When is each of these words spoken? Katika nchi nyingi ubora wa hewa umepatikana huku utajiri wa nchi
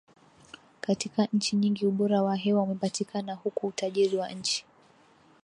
Katika 0.81 1.27
nchi 1.33 1.55
nyingi 1.55 1.85
ubora 1.85 2.21
wa 2.23 2.35
hewa 2.35 2.61
umepatikana 2.63 3.33
huku 3.33 3.67
utajiri 3.67 4.17
wa 4.17 4.29
nchi 4.31 4.65